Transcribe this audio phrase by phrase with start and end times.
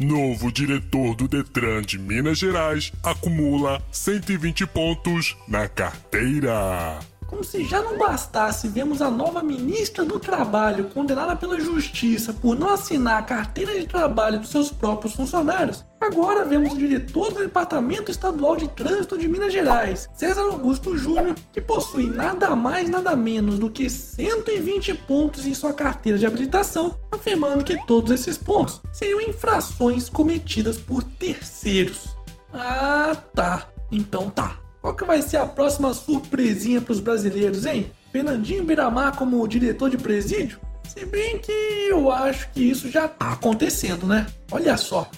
[0.00, 7.00] Novo diretor do Detran de Minas Gerais acumula 120 pontos na carteira.
[7.28, 12.58] Como se já não bastasse, vemos a nova ministra do Trabalho condenada pela Justiça por
[12.58, 15.84] não assinar a carteira de trabalho dos seus próprios funcionários.
[16.00, 21.34] Agora vemos o diretor do Departamento Estadual de Trânsito de Minas Gerais, César Augusto Júnior,
[21.52, 26.98] que possui nada mais nada menos do que 120 pontos em sua carteira de habilitação,
[27.12, 32.16] afirmando que todos esses pontos seriam infrações cometidas por terceiros.
[32.54, 33.68] Ah, tá.
[33.92, 34.56] Então tá.
[34.88, 37.92] Qual que vai ser a próxima surpresinha para os brasileiros, hein?
[38.10, 40.58] Fernandinho Biramar como diretor de presídio?
[40.88, 41.52] Se bem que
[41.90, 44.26] eu acho que isso já tá acontecendo, né?
[44.50, 45.10] Olha só.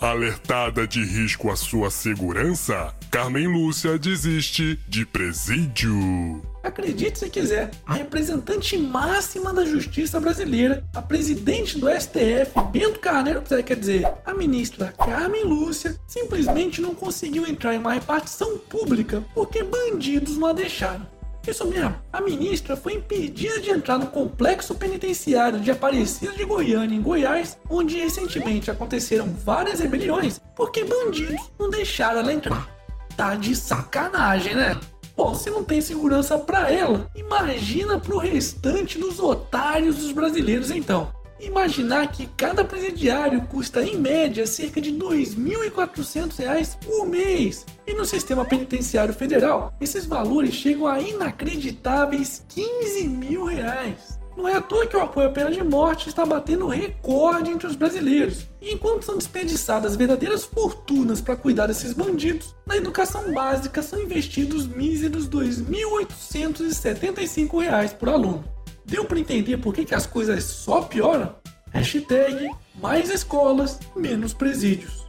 [0.00, 6.40] Alertada de risco à sua segurança, Carmen Lúcia desiste de presídio.
[6.68, 13.40] Acredite se quiser, a representante máxima da justiça brasileira, a presidente do STF, Bento Carneiro,
[13.40, 19.62] quer dizer, a ministra Carmen Lúcia, simplesmente não conseguiu entrar em uma repartição pública porque
[19.62, 21.06] bandidos não a deixaram.
[21.46, 26.94] Isso mesmo, a ministra foi impedida de entrar no complexo penitenciário de Aparecida de Goiânia,
[26.94, 32.68] em Goiás, onde recentemente aconteceram várias rebeliões, porque bandidos não deixaram ela entrar.
[33.16, 34.78] Tá de sacanagem, né?
[35.18, 41.12] Bom, se não tem segurança para ela, imagina pro restante dos otários dos brasileiros então.
[41.40, 47.66] Imaginar que cada presidiário custa em média cerca de R$ 2.400 por mês.
[47.84, 54.17] E no sistema penitenciário federal, esses valores chegam a inacreditáveis 15 mil reais.
[54.38, 57.66] Não é à toa que o apoio à pena de morte está batendo recorde entre
[57.66, 58.46] os brasileiros.
[58.62, 64.68] E enquanto são desperdiçadas verdadeiras fortunas para cuidar desses bandidos, na educação básica são investidos
[64.68, 68.44] míseros R$ 2.875 por aluno.
[68.86, 71.34] Deu para entender por que, que as coisas só pioram?
[71.72, 72.48] Hashtag
[72.80, 75.04] mais escolas, menos presídios.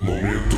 [0.00, 0.56] Momento.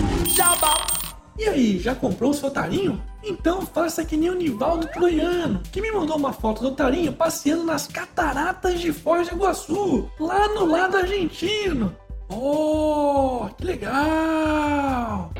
[1.38, 3.02] E aí, já comprou o seu tarinho?
[3.24, 7.64] Então faça que nem o Nivaldo Troiano, que me mandou uma foto do tarinho passeando
[7.64, 11.96] nas cataratas de Foz do Iguaçu, lá no lado argentino.
[12.28, 15.30] Oh, que legal!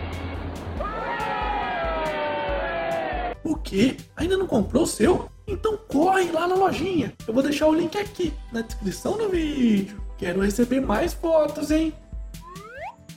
[3.45, 3.97] O quê?
[4.17, 5.29] Ainda não comprou o seu?
[5.47, 7.13] Então corre lá na lojinha.
[7.27, 10.01] Eu vou deixar o link aqui na descrição do vídeo.
[10.17, 11.93] Quero receber mais fotos, hein?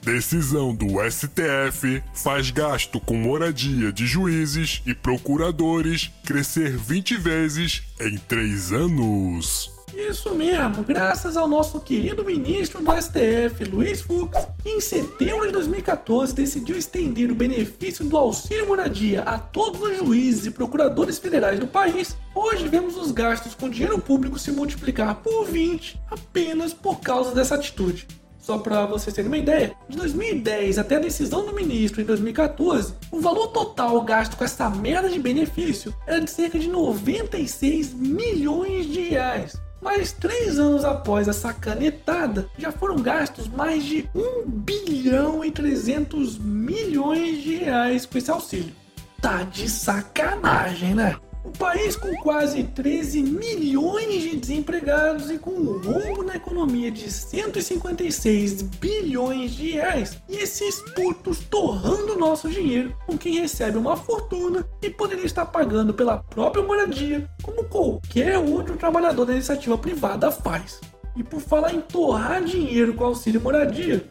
[0.06, 8.16] Decisão do STF faz gasto com moradia de juízes e procuradores crescer 20 vezes em
[8.16, 9.72] 3 anos.
[9.96, 15.54] Isso mesmo, graças ao nosso querido ministro do STF, Luiz Fux, que em setembro de
[15.54, 21.60] 2014 decidiu estender o benefício do auxílio moradia a todos os juízes e procuradores federais
[21.60, 27.00] do país, hoje vemos os gastos com dinheiro público se multiplicar por 20 apenas por
[27.00, 28.06] causa dessa atitude.
[28.46, 32.94] Só para vocês terem uma ideia, de 2010 até a decisão do ministro em 2014,
[33.10, 38.86] o valor total gasto com essa merda de benefício era de cerca de 96 milhões
[38.86, 39.56] de reais.
[39.82, 46.38] Mas três anos após essa canetada, já foram gastos mais de 1 bilhão e 300
[46.38, 48.76] milhões de reais com esse auxílio.
[49.20, 51.16] Tá de sacanagem, né?
[51.46, 57.10] O país com quase 13 milhões de desempregados e com um rombo na economia de
[57.12, 60.20] 156 bilhões de reais.
[60.28, 65.94] E esses putos torrando nosso dinheiro com quem recebe uma fortuna e poderia estar pagando
[65.94, 70.82] pela própria moradia, como qualquer outro trabalhador da iniciativa privada faz.
[71.16, 74.04] E por falar em torrar dinheiro com auxílio moradia,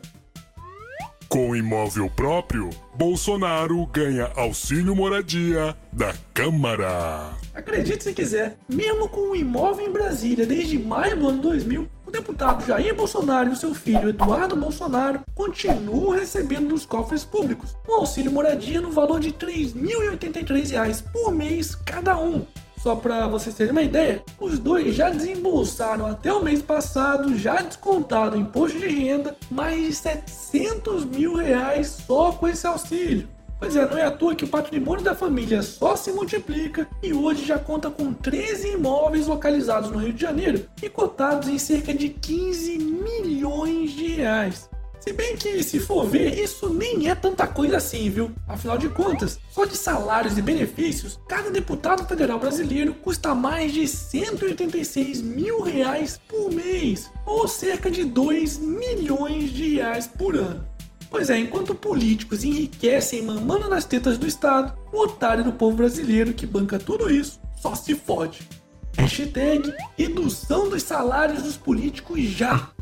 [1.28, 7.32] com imóvel próprio, Bolsonaro ganha auxílio moradia da Câmara.
[7.52, 12.10] Acredite se quiser, mesmo com um imóvel em Brasília desde maio do ano 2000, o
[12.10, 18.30] deputado Jair Bolsonaro e seu filho Eduardo Bolsonaro continuam recebendo dos cofres públicos um auxílio
[18.30, 22.46] moradia no valor de R$ 3.083 por mês cada um.
[22.84, 27.62] Só para vocês terem uma ideia, os dois já desembolsaram até o mês passado, já
[27.62, 33.26] descontado imposto de renda, mais de 700 mil reais só com esse auxílio.
[33.58, 37.14] Pois é, não é à toa que o patrimônio da família só se multiplica e
[37.14, 41.94] hoje já conta com 13 imóveis localizados no Rio de Janeiro e cotados em cerca
[41.94, 44.68] de 15 milhões de reais.
[45.04, 48.32] Se bem que, se for ver, isso nem é tanta coisa assim, viu?
[48.48, 53.86] Afinal de contas, só de salários e benefícios, cada deputado federal brasileiro custa mais de
[53.86, 60.66] 186 mil reais por mês, ou cerca de 2 milhões de reais por ano.
[61.10, 66.32] Pois é, enquanto políticos enriquecem mamando nas tetas do Estado, o otário do povo brasileiro
[66.32, 68.48] que banca tudo isso só se fode.
[68.96, 72.73] Hashtag redução dos salários dos políticos já.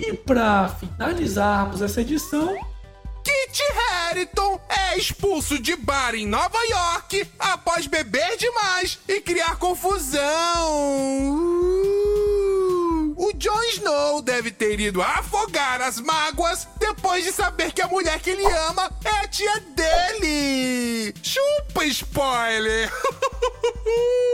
[0.00, 2.56] E para finalizarmos essa edição,
[3.22, 3.62] Kit
[3.92, 10.18] Harington é expulso de bar em Nova York após beber demais e criar confusão.
[11.28, 11.90] Uh!
[13.18, 18.18] O Jon Snow deve ter ido afogar as mágoas depois de saber que a mulher
[18.20, 21.14] que ele ama é a tia dele.
[21.22, 22.90] Chupa spoiler!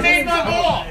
[0.00, 0.84] Made my goal.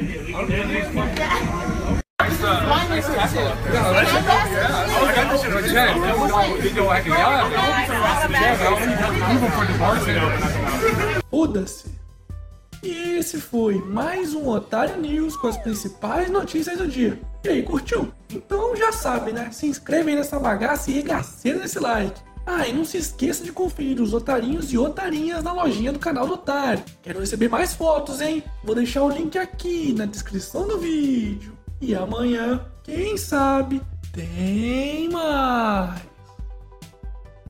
[11.30, 11.96] Foda-se.
[12.84, 17.20] E esse foi mais um Otário News com as principais notícias do dia.
[17.44, 18.12] E aí, curtiu?
[18.30, 19.50] Então já sabe, né?
[19.52, 22.25] Se inscreve aí nessa bagaça e regaceira nesse like.
[22.46, 26.28] Ah, e não se esqueça de conferir os otarinhos e otarinhas na lojinha do canal
[26.28, 26.84] do Otário.
[27.02, 28.44] Quero receber mais fotos, hein?
[28.64, 31.58] Vou deixar o link aqui na descrição do vídeo.
[31.82, 33.82] E amanhã, quem sabe,
[34.14, 36.15] tem mais.